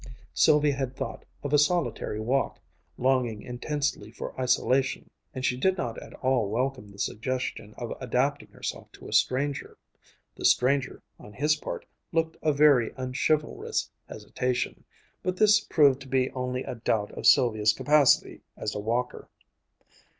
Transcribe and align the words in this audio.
Sylvia 0.33 0.73
had 0.73 0.95
thought 0.95 1.25
of 1.43 1.53
a 1.53 1.59
solitary 1.59 2.19
walk, 2.19 2.59
longing 2.97 3.43
intensely 3.43 4.09
for 4.09 4.33
isolation, 4.41 5.11
and 5.31 5.45
she 5.45 5.55
did 5.55 5.77
not 5.77 5.99
at 6.01 6.11
all 6.23 6.49
welcome 6.49 6.89
the 6.89 6.97
suggestion 6.97 7.75
of 7.77 7.93
adapting 8.01 8.47
herself 8.47 8.91
to 8.93 9.07
a 9.07 9.13
stranger. 9.13 9.77
The 10.35 10.43
stranger, 10.45 11.03
on 11.19 11.33
his 11.33 11.55
part, 11.57 11.85
looked 12.11 12.35
a 12.41 12.51
very 12.51 12.91
unchivalrous 12.97 13.91
hesitation; 14.09 14.85
but 15.21 15.37
this 15.37 15.59
proved 15.61 16.01
to 16.01 16.07
be 16.07 16.31
only 16.31 16.63
a 16.63 16.73
doubt 16.73 17.11
of 17.11 17.27
Sylvia's 17.27 17.71
capacity 17.71 18.41
as 18.57 18.73
a 18.73 18.79
walker. 18.79 19.29